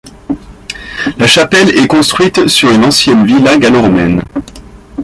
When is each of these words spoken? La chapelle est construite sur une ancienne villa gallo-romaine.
La 1.19 1.27
chapelle 1.27 1.77
est 1.77 1.85
construite 1.85 2.47
sur 2.47 2.71
une 2.71 2.85
ancienne 2.85 3.23
villa 3.23 3.55
gallo-romaine. 3.59 4.23